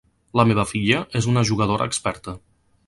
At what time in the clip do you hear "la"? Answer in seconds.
0.39-0.45